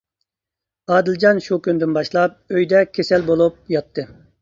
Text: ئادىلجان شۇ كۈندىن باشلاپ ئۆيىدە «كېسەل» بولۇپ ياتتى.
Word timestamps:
ئادىلجان 0.95 1.43
شۇ 1.49 1.59
كۈندىن 1.69 1.95
باشلاپ 1.99 2.43
ئۆيىدە 2.57 2.85
«كېسەل» 2.99 3.31
بولۇپ 3.33 3.65
ياتتى. 3.79 4.13